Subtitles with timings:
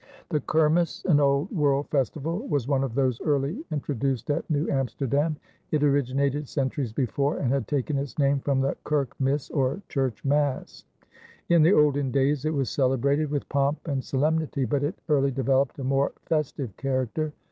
[0.29, 5.37] The Kermis, an Old World festival, was one of those early introduced at New Amsterdam.
[5.69, 10.25] It originated centuries before and had taken its name from the kerk mis or church
[10.25, 10.85] mass.
[11.49, 15.77] In the olden days it was celebrated with pomp and solemnity, but it early developed
[15.77, 17.31] a more festive character.